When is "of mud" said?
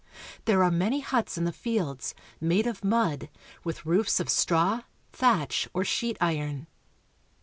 2.65-3.29